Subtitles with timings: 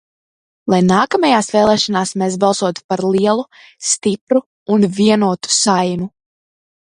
[0.73, 3.45] Lai nākamajās vēlēšanās mēs balsotu par lielu,
[3.91, 4.43] stipru
[4.77, 6.11] un vienotu Saeimu.